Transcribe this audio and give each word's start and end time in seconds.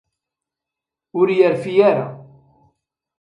Ur 1.19 1.27
yerfi 1.37 1.73
ara. 1.89 2.07